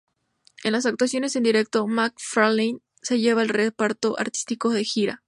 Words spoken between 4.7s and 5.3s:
de gira.